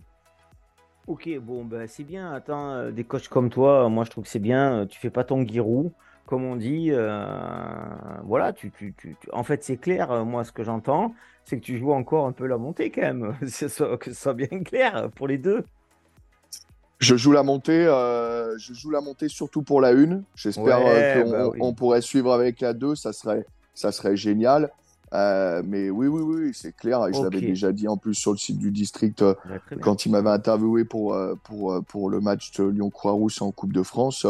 [1.08, 2.32] Ok, bon, ben, c'est bien.
[2.32, 4.86] Attends, des coachs comme toi, moi je trouve que c'est bien.
[4.88, 5.92] Tu fais pas ton guirou
[6.26, 7.26] comme on dit, euh,
[8.24, 10.12] voilà, tu, tu, tu, en fait, c'est clair.
[10.12, 13.02] Euh, moi, ce que j'entends, c'est que tu joues encore un peu la montée quand
[13.02, 13.36] même.
[13.42, 13.68] que ce
[14.14, 15.64] soit bien clair pour les deux.
[17.00, 20.24] Je joue la montée, euh, je joue la montée surtout pour la une.
[20.36, 24.72] J'espère qu'on bah pourrait suivre avec la 2, ça serait, ça serait génial.
[25.12, 27.06] mais oui, oui, oui, c'est clair.
[27.08, 29.22] Et je l'avais déjà dit en plus sur le site du district
[29.82, 34.26] quand il m'avait interviewé pour, pour, pour le match de Lyon-Croix-Rousse en Coupe de France.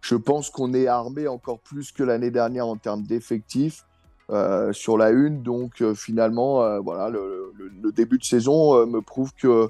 [0.00, 3.84] Je pense qu'on est armé encore plus que l'année dernière en termes d'effectifs
[4.30, 5.42] euh, sur la une.
[5.42, 7.52] Donc euh, finalement, euh, voilà, le,
[7.92, 9.68] début de saison me prouve que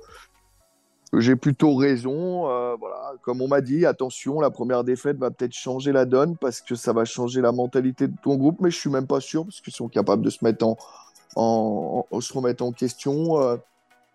[1.13, 2.43] j'ai plutôt raison.
[2.79, 6.61] voilà, comme on m'a dit, attention, la première défaite va peut-être changer la donne parce
[6.61, 9.45] que ça va changer la mentalité de ton groupe, mais je suis même pas sûr
[9.45, 10.39] parce qu'ils sont capables de se
[12.35, 13.61] remettre en question.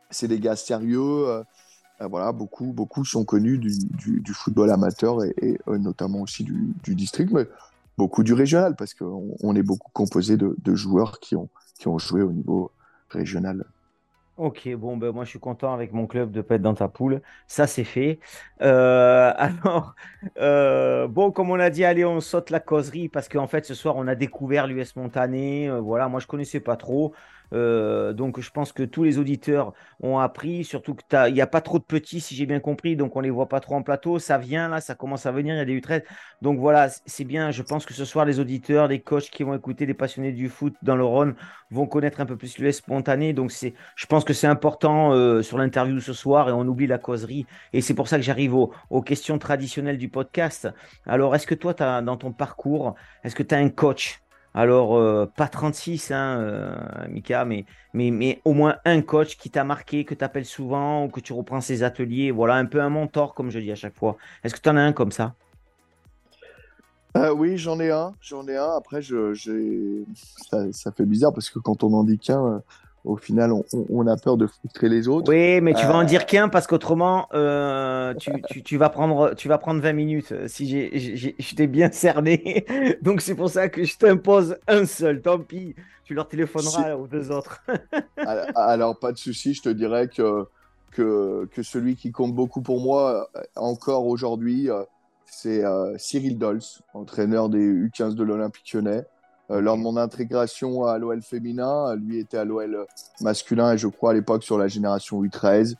[0.09, 1.43] c'est des gars sérieux.
[2.01, 7.47] Euh, voilà, beaucoup, sont connus du, football amateur et, euh, notamment aussi du, district, mais
[7.97, 11.49] beaucoup du régional parce qu'on on est beaucoup composé de, joueurs qui ont,
[11.97, 12.71] joué au niveau
[13.09, 13.65] régional.
[14.37, 17.21] Ok, bon, ben moi je suis content avec mon club de pète dans ta poule.
[17.47, 18.19] Ça, c'est fait.
[18.61, 19.93] Euh, alors,
[21.09, 23.95] bon, comme on a dit, allez, on saute la causerie parce qu'en fait, ce soir,
[23.97, 25.69] on a découvert l'US Montané.
[25.81, 27.13] voilà, moi je connaissais pas trop.
[27.53, 31.61] Euh, donc je pense que tous les auditeurs ont appris, surtout qu'il n'y a pas
[31.61, 34.19] trop de petits, si j'ai bien compris, donc on les voit pas trop en plateau.
[34.19, 36.03] Ça vient là, ça commence à venir, il y a des U13.
[36.41, 37.51] Donc voilà, c'est bien.
[37.51, 40.49] Je pense que ce soir, les auditeurs, les coachs qui vont écouter, des passionnés du
[40.49, 41.35] foot dans le Rhône
[41.69, 43.33] vont connaître un peu plus l'US spontané.
[43.33, 46.87] Donc c'est, je pense que c'est important euh, sur l'interview ce soir et on oublie
[46.87, 47.45] la causerie.
[47.73, 50.69] Et c'est pour ça que j'arrive aux, aux, questions traditionnelles du podcast.
[51.05, 54.21] Alors, est-ce que toi, as, dans ton parcours, est-ce que tu as un coach
[54.53, 56.75] alors, euh, pas 36, hein, euh,
[57.09, 61.05] Mika, mais, mais, mais au moins un coach qui t'a marqué, que tu appelles souvent
[61.05, 62.31] ou que tu reprends ses ateliers.
[62.31, 64.17] Voilà, un peu un mentor, comme je dis à chaque fois.
[64.43, 65.35] Est-ce que tu en as un comme ça?
[67.15, 68.13] Euh, Oui, j'en ai un.
[68.19, 68.71] J'en ai un.
[68.75, 69.33] Après, je,
[70.49, 72.61] ça, ça, fait bizarre parce que quand on en dit qu'un,
[73.03, 73.51] au final,
[73.89, 75.31] on, a peur de frustrer les autres.
[75.31, 79.57] Oui, mais tu vas en dire qu'un parce qu'autrement, euh, tu, vas prendre, tu vas
[79.57, 80.67] prendre 20 minutes si
[80.99, 82.65] je t'ai bien cerné.
[83.01, 85.21] Donc, c'est pour ça que je t'impose un seul.
[85.21, 87.63] Tant pis, tu leur téléphoneras aux deux autres.
[88.55, 90.45] alors, pas de souci, je te dirais que,
[90.91, 94.83] que, que, celui qui compte beaucoup pour moi, euh, encore aujourd'hui, euh,
[95.25, 95.63] c'est
[95.97, 96.59] Cyril Dols,
[96.93, 99.05] entraîneur des U15 de l'Olympique lyonnais.
[99.51, 102.85] Euh, lors de mon intégration à l'OL féminin, lui était à l'OL
[103.19, 105.75] masculin et je crois à l'époque sur la génération U13.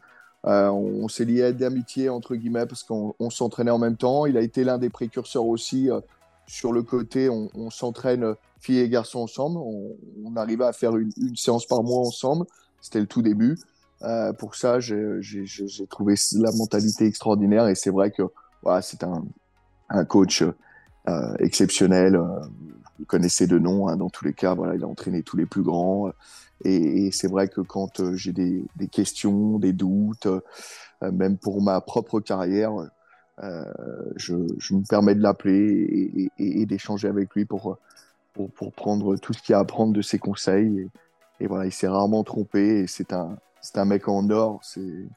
[0.47, 4.25] Euh, on, s'est lié d'amitié entre guillemets parce qu'on s'entraînait en même temps.
[4.25, 6.01] Il a été l'un des précurseurs aussi euh,
[6.47, 7.29] sur le côté.
[7.29, 9.59] On, s'entraîne filles et garçons ensemble.
[9.59, 12.45] On, arrivait à faire une, séance par mois ensemble.
[12.81, 13.57] C'était le tout début.
[14.39, 15.21] pour ça, j'ai
[15.89, 18.23] trouvé la mentalité extraordinaire et c'est vrai que
[18.63, 19.23] voilà, c'est un,
[19.89, 20.43] un, coach
[21.39, 22.19] exceptionnel
[23.01, 25.47] vous connaissez de nom, hein, dans tous les cas, voilà, il a entraîné tous les
[25.47, 26.07] plus grands.
[26.07, 26.11] Euh,
[26.63, 31.81] et, c'est vrai que quand euh, j'ai des, questions, des doutes, euh, même pour ma
[31.81, 32.73] propre carrière,
[34.17, 37.79] je, me permets de l'appeler et, d'échanger avec lui pour,
[38.33, 40.87] pour, prendre tout ce qu'il y a à prendre de ses conseils.
[41.39, 43.35] Et, voilà, il s'est rarement trompé c'est un,
[43.73, 44.59] un mec en or.
[44.61, 45.07] C'est,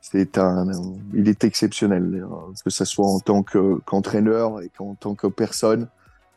[0.00, 0.66] c'est un,
[1.14, 2.26] il est exceptionnel,
[2.64, 5.88] que ce soit en tant qu'entraîneur et qu'en tant que personne.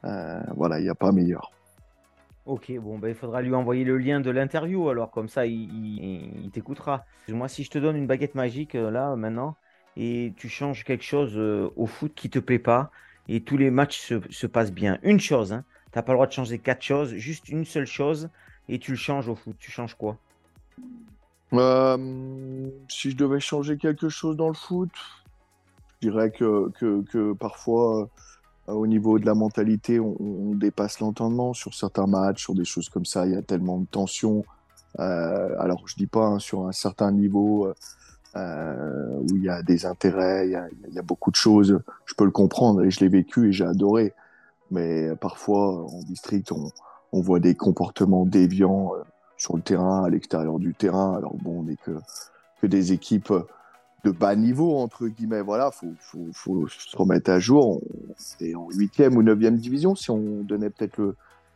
[0.06, 1.52] Euh, voilà, il n'y a pas meilleur.
[2.46, 6.50] Ok, bon, ben, il faudra lui envoyer le lien de l'interview, alors comme ça, il,
[6.52, 7.06] t'écoutera.
[7.30, 9.56] Moi, si je te donne une baguette magique, euh, là, maintenant,
[9.96, 12.92] et tu changes quelque chose euh, au foot qui te plaît pas,
[13.30, 15.64] et tous les matchs se, passent bien, une chose, hein,
[15.94, 18.30] tu n'as pas le droit de changer quatre choses, juste une seule chose,
[18.68, 20.18] et tu le changes au foot, tu changes quoi?
[22.90, 24.92] Si je devais changer quelque chose dans le foot,
[26.02, 28.06] je dirais que, que, que parfois euh,
[28.68, 33.06] au niveau de la mentalité, on, dépasse l'entendement sur certains matchs, sur des choses comme
[33.06, 33.26] ça.
[33.26, 34.46] Il y a tellement de tension.
[35.00, 37.74] Euh, alors, je dis pas hein, sur un certain niveau
[38.36, 41.82] euh, où il y a des intérêts, il y a, beaucoup de choses.
[42.06, 44.14] Je peux le comprendre et je l'ai vécu et j'ai adoré.
[44.72, 46.72] Mais parfois, en district, on,
[47.22, 48.94] voit des comportements déviants
[49.38, 51.16] sur le terrain, à l'extérieur du terrain.
[51.18, 53.34] Alors bon, on n'est que des équipes
[54.04, 55.42] de bas niveau, entre guillemets.
[55.42, 57.82] Voilà, faut, faut, faut se remettre à jour.
[58.18, 61.16] C'est en huitième ou neuvième division, si on donnait peut-être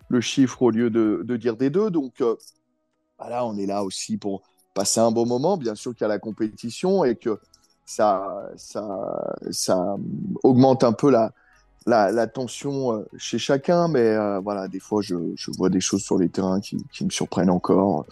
[0.10, 1.90] le, chiffre au lieu de, dire des deux.
[1.90, 2.36] Donc, euh,
[3.20, 5.58] voilà, on est là aussi pour passer un bon moment.
[5.58, 7.40] Bien sûr qu'il y a la compétition et que
[7.86, 9.98] ça, ça, ça
[10.44, 11.34] augmente un peu la,
[11.86, 13.90] la, tension euh, chez chacun.
[13.90, 15.16] Mais euh, voilà, des fois, je,
[15.58, 18.06] vois des choses sur les terrains qui me surprennent encore.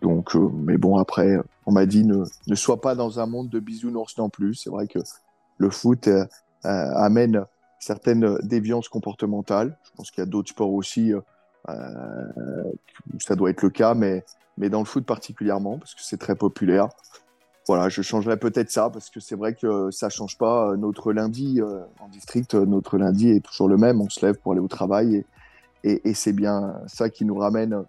[0.00, 1.36] Donc, euh, mais bon, après,
[1.66, 4.54] on m'a dit ne, ne sois pas dans un monde de bisounours non plus.
[4.54, 4.98] C'est vrai que
[5.58, 6.24] le foot euh,
[6.64, 7.44] euh, amène
[7.78, 9.76] certaines déviances comportementales.
[9.84, 11.12] Je pense qu'il y a d'autres sports aussi
[11.68, 14.24] où ça doit être le cas, mais,
[14.58, 16.88] mais dans le foot particulièrement, parce que c'est très populaire.
[17.66, 20.74] Voilà, je changerais peut-être ça, parce que c'est vrai que ça change pas.
[20.76, 21.60] Notre lundi
[22.00, 24.00] en district, notre lundi est toujours le même.
[24.00, 25.24] On se lève pour aller au travail
[25.84, 27.84] et, et c'est bien ça qui nous ramène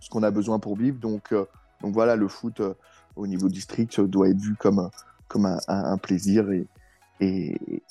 [0.00, 0.98] ce qu'on a besoin pour vivre.
[0.98, 1.46] Donc, euh,
[1.82, 2.74] donc voilà, le foot euh,
[3.16, 4.90] au niveau district doit être vu comme,
[5.68, 6.66] un, plaisir et,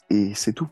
[0.09, 0.69] et, c'est tout.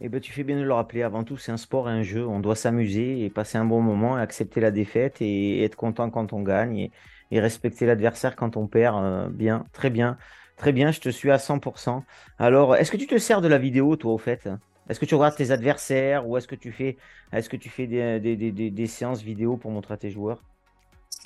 [0.00, 1.02] Eh ben, tu fais bien de le rappeler.
[1.02, 2.26] Avant tout, c'est un sport et un jeu.
[2.26, 6.32] On doit s'amuser et passer un bon moment, accepter la défaite et être content quand
[6.34, 6.90] on gagne
[7.30, 9.02] et, respecter l'adversaire quand on perd.
[9.02, 10.18] Euh, bien, très bien.
[10.56, 12.02] Très bien, je te suis à 100%.
[12.38, 14.48] Alors, est-ce que tu te sers de la vidéo, toi, au fait?
[14.88, 16.96] Est-ce que tu regardes tes adversaires ou est-ce que tu fais,
[17.32, 20.42] est-ce que tu fais des, des, des, des, séances vidéo pour montrer à tes joueurs?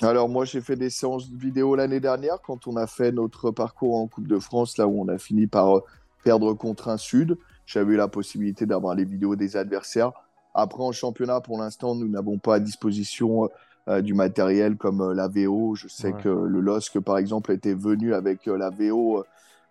[0.01, 3.95] Alors moi j'ai fait des séances vidéo l'année dernière quand on a fait notre parcours
[3.95, 5.83] en Coupe de France, là où on a fini par euh,
[6.23, 7.37] perdre contre un Sud.
[7.67, 10.11] J'avais eu la possibilité d'avoir les vidéos des adversaires.
[10.55, 13.47] Après en championnat, pour l'instant, nous n'avons pas à disposition
[13.87, 15.75] euh, du matériel comme euh, la VO.
[15.75, 19.23] Je sais que le LOSC par exemple était venu avec la VO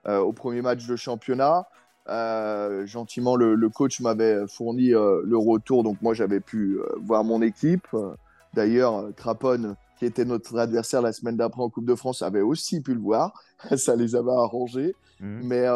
[0.07, 1.67] au premier match de championnat.
[2.11, 7.23] Euh, gentiment, le, coach m'avait fourni euh, le retour, donc moi j'avais pu euh, voir
[7.23, 7.87] mon équipe.
[8.53, 12.81] D'ailleurs, Trapone, qui était notre adversaire la semaine d'après en Coupe de France, avait aussi
[12.81, 13.33] pu le voir.
[13.77, 14.97] Ça les avait arrangés.
[15.21, 15.41] Mhm.
[15.45, 15.67] Mais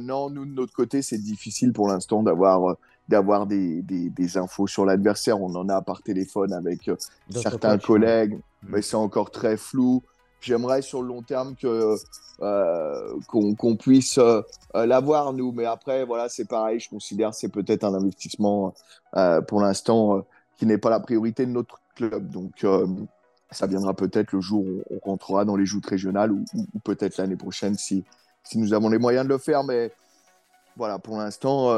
[0.00, 2.76] non, nous de notre côté, c'est difficile pour l'instant d'avoir
[3.08, 5.40] d'avoir des, des, infos sur l'adversaire.
[5.40, 6.90] On en a par téléphone avec
[7.30, 8.70] certains collègues, mhm.
[8.70, 10.02] mais c'est encore très flou.
[10.40, 11.96] J'aimerais sur le long terme que
[12.40, 16.78] euh, qu'on puisse euh, l'avoir nous, mais après voilà c'est pareil.
[16.78, 18.74] Je considère c'est peut-être un investissement
[19.16, 20.24] euh, pour l'instant
[20.56, 22.30] qui n'est pas la priorité de notre club.
[22.30, 22.64] Donc
[23.50, 26.44] ça viendra peut-être le jour où on rentrera dans les joutes régionales ou,
[26.84, 28.04] peut-être l'année prochaine si
[28.44, 29.64] si nous avons les moyens de le faire.
[29.64, 29.90] Mais
[30.76, 31.72] voilà pour l'instant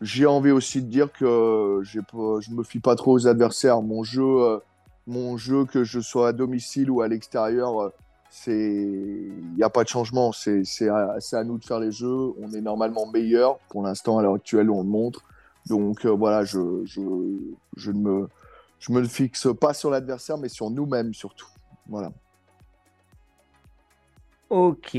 [0.00, 3.82] j'ai envie aussi de dire que je me fie pas trop aux adversaires.
[3.82, 4.60] Mon jeu
[5.06, 7.92] mon jeu, que je sois à domicile ou à l'extérieur,
[8.30, 10.32] c'est il n'y a pas de changement.
[10.32, 12.32] C'est à, à, nous de faire les jeux.
[12.40, 13.58] On est normalement meilleur.
[13.68, 15.22] Pour l'instant, à l'heure actuelle, on le montre.
[15.66, 17.00] Donc voilà, je, je,
[17.76, 18.28] je, ne me,
[18.78, 21.48] je me fixe pas sur l'adversaire, mais sur nous-mêmes surtout.
[21.88, 22.10] Voilà.
[24.50, 24.96] Ok.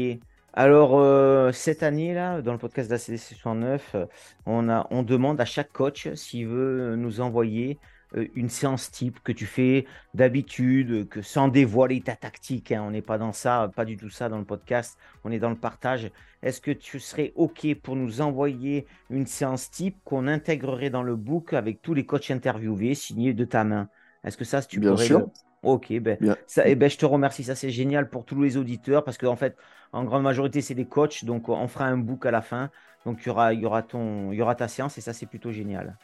[0.53, 4.05] Alors, euh, cette année-là, dans le podcast d'ACDC 69, euh,
[4.45, 7.92] on, on demande à chaque coach s'il veut nous envoyer euh,
[8.35, 12.71] une séance type que tu fais d'habitude, que sans dévoiler ta tactique.
[12.71, 12.83] Hein.
[12.85, 14.97] on n'est pas dans ça, pas du tout ça dans le podcast.
[15.23, 16.11] On est dans le partage.
[16.41, 21.15] Est-ce que tu serais OK pour nous envoyer une séance type qu'on intégrerait dans le
[21.15, 23.89] book avec tous les coachs interviewés signés de ta main?
[24.23, 25.27] Est-ce que ça, tu Bien sûr.
[25.63, 27.45] Ok, ben, ça, eh ben, je te remercie.
[27.45, 29.55] Ça, c'est génial pour tous les auditeurs parce qu'en fait,
[29.93, 31.23] en grande majorité, c'est des coachs.
[31.23, 32.69] Donc, on fera un book à la fin.
[33.05, 35.51] Donc, il y aura, y, aura ton, y aura ta séance et ça, c'est plutôt
[35.51, 35.97] génial.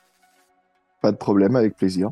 [1.02, 2.12] Pas de problème, avec plaisir.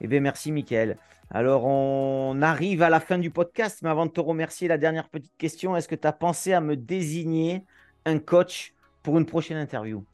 [0.00, 0.96] Eh bien, merci, Mickaël.
[1.30, 5.08] Alors, on arrive à la fin du podcast, mais avant de te remercier, la dernière
[5.08, 7.64] petite question est-ce que tu as pensé à me désigner
[8.06, 10.04] un coach pour une prochaine interview?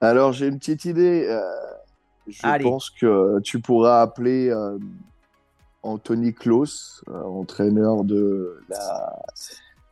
[0.00, 1.26] Alors, j'ai une petite idée.
[1.28, 1.40] Euh,
[2.26, 4.78] je pense que tu pourras appeler euh,
[5.82, 9.18] Anthony Klaus, euh, entraîneur de la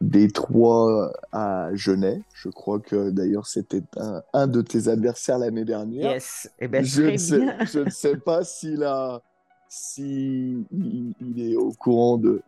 [0.02, 2.20] Détroit à Genève.
[2.34, 3.82] Je crois que d'ailleurs c'était
[4.32, 6.12] un, de tes adversaires l'année dernière.
[6.12, 9.20] Yes, eh ben, je, ne sais, je, ne sais, pas s'il a,
[9.68, 12.42] si il, est au courant de,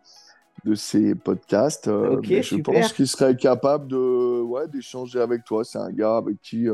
[0.65, 1.87] de ces podcasts.
[1.87, 5.63] Euh, je pense qu'il serait capable de, ouais, d'échanger avec toi.
[5.63, 6.67] C'est un gars avec qui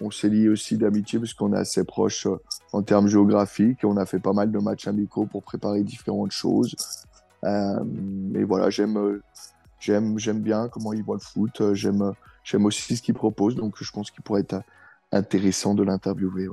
[0.00, 2.36] on s'est lié aussi d'amitié parce qu'on est assez proche euh,
[2.72, 3.80] en termes géographiques.
[3.84, 6.74] On a fait pas mal de matchs amicaux pour préparer différentes choses.
[7.44, 7.84] Euh,
[8.34, 9.22] et voilà, j'aime, euh,
[9.80, 11.74] j'aime, j'aime bien comment il voit le foot.
[11.74, 12.12] J'aime,
[12.44, 13.56] j'aime aussi ce qu'il propose.
[13.56, 14.62] Donc, je pense qu'il pourrait être
[15.12, 16.48] intéressant de l'interviewer.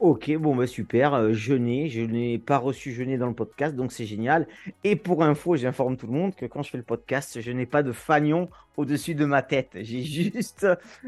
[0.00, 1.14] Ok, bon, bah super.
[1.14, 4.46] Euh, je n'ai, je n'ai pas reçu je n'ai dans le podcast, donc c'est génial.
[4.82, 7.64] Et pour info, j'informe tout le monde que quand je fais le podcast, je n'ai
[7.64, 9.70] pas de fanion au-dessus de ma tête.
[9.74, 10.66] J'ai juste,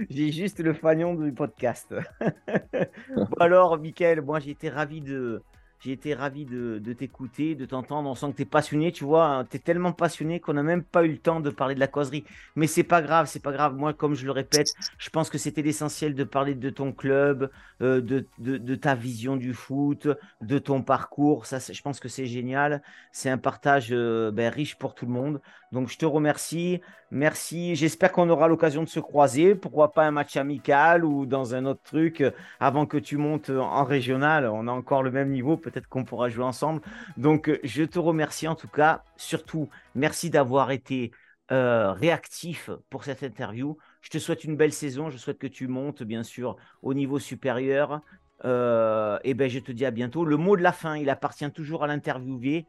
[0.09, 1.95] j'ai juste le fanion du podcast.
[3.41, 5.43] alors, Mickaël, moi j'ai été ravi de,
[5.81, 8.09] j'ai été ravi de, t'écouter, de t'entendre.
[8.09, 9.27] On sent que tu es passionné, tu vois.
[9.27, 9.45] Hein.
[9.45, 11.87] Tu es tellement passionné qu'on n'a même pas eu le temps de parler de la
[11.87, 12.25] causerie.
[12.55, 13.75] Mais c'est pas grave, c'est pas grave.
[13.75, 17.51] Moi, comme je le répète, je pense que c'était l'essentiel de parler de ton club,
[17.83, 20.09] euh, de, ta vision du foot,
[20.41, 21.47] de ton parcours.
[21.47, 22.83] Ça, je pense que c'est génial.
[23.13, 25.41] C'est un partage euh, ben, riche pour tout le monde.
[25.73, 26.81] Donc, je te remercie.
[27.11, 27.75] Merci.
[27.75, 29.55] J'espère qu'on aura l'occasion de se croiser.
[29.55, 33.51] Pourquoi pas un match amical ou dans un autre truc euh, avant que tu montes
[33.51, 34.47] en régional.
[34.47, 35.57] On a encore le même niveau.
[35.57, 36.83] Peut-être qu'on pourra jouer ensemble.
[37.17, 39.03] Donc, euh, je te remercie en tout cas.
[39.17, 41.11] Surtout, merci d'avoir été
[41.53, 43.77] euh, réactif pour cette interview.
[44.03, 45.11] Je te souhaite une belle saison.
[45.11, 48.03] Je souhaite que tu montes, bien sûr, au niveau supérieur.
[48.45, 50.25] et ben, je te dis à bientôt.
[50.25, 52.67] Le mot de la fin, il appartient toujours à l'interviewé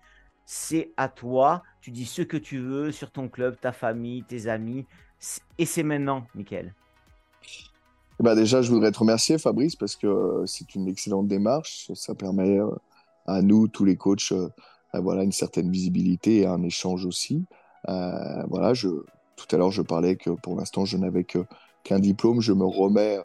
[0.47, 1.61] c'est à toi.
[1.81, 4.85] Tu dis ce que tu veux sur ton club, ta famille, tes amis.
[5.57, 6.73] Et c'est maintenant, Mickaël.
[8.19, 11.91] Bah déjà, je voudrais te remercier, Fabrice, parce que euh, c'est une excellente démarche.
[11.93, 12.71] Ça permet euh,
[13.27, 14.49] à nous, tous les coachs, euh,
[14.93, 17.45] voilà, une certaine visibilité et un échange aussi.
[17.85, 22.39] voilà, tout à l'heure, je parlais que pour l'instant, je n'avais qu'un diplôme.
[22.41, 23.19] Je me remets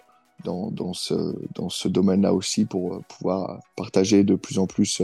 [0.44, 5.02] dans ce domaine-là aussi pour pouvoir partager de plus en plus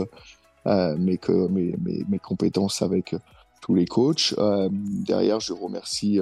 [0.67, 3.19] euh, mes, compétences avec euh,
[3.61, 4.33] tous les coachs.
[4.37, 6.19] Euh, derrière, je remercie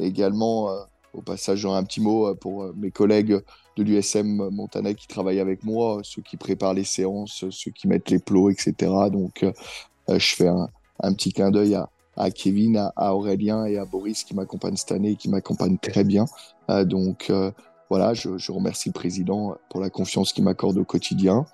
[0.00, 0.68] également,
[1.14, 3.40] au passage, un petit mot pour mes collègues
[3.76, 8.10] de l'USM Montana qui travaillent avec moi, ceux qui préparent les séances, ceux qui mettent
[8.10, 8.74] les plots, etc.
[9.10, 9.46] Donc,
[10.08, 11.78] je fais un, petit clin d'œil
[12.16, 16.04] à, Kevin, à, Aurélien et à Boris qui m'accompagnent cette année et qui m'accompagnent très
[16.04, 16.26] bien.
[16.68, 17.32] donc
[17.88, 21.46] voilà, je, remercie le président pour la confiance qu'il m'accorde au quotidien.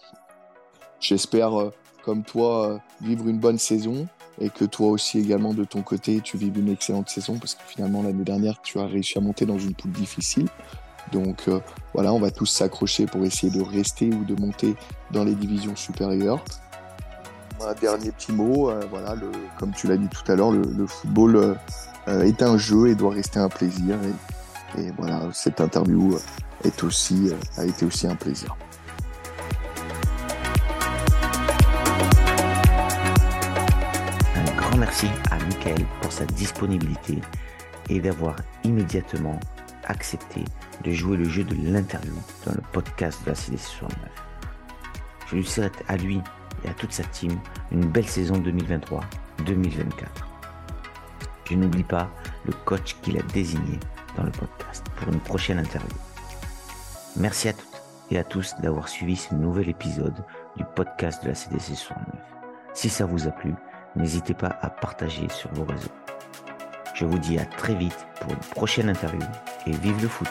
[1.03, 1.71] J'espère, euh,
[2.05, 4.07] comme toi, euh, vivre une bonne saison
[4.41, 7.63] et que toi aussi également de ton côté, tu vives une excellente saison parce que
[7.67, 10.49] finalement l'année dernière, tu as réussi à monter dans une poule difficile.
[11.11, 11.59] Donc euh,
[11.93, 14.77] voilà, on va tous s'accrocher pour essayer de rester ou de monter
[15.11, 16.43] dans les divisions supérieures.
[17.61, 19.15] Un dernier petit mot, voilà,
[19.59, 21.57] comme tu l'as dit tout à l'heure, le, football
[22.09, 23.97] est un jeu et doit rester un plaisir.
[24.77, 26.19] Et, voilà, cette interview
[26.65, 28.57] a été aussi un plaisir.
[34.83, 37.21] Merci à Michael pour sa disponibilité
[37.89, 39.39] et d'avoir immédiatement
[39.85, 40.43] accepté
[40.83, 43.97] de jouer le jeu de l'interview dans le podcast de la CDC 69.
[45.29, 46.21] Je lui souhaite à lui
[46.65, 47.31] et à toute sa team
[47.71, 49.03] une belle saison 2023-2024.
[51.49, 52.11] Je n'oublie pas
[52.45, 53.79] le coach qu'il a désigné
[54.17, 55.97] dans le podcast pour une prochaine interview.
[57.17, 60.25] Merci à toutes et à tous d'avoir suivi ce nouvel épisode
[60.57, 62.05] du podcast de la CDC 69.
[62.75, 63.55] Si ça vous a plu,
[63.97, 65.93] n'hésitez pas à partager sur vos réseaux.
[66.95, 69.27] Je vous dis à très vite pour une prochaine interview
[69.67, 70.29] et vive le foot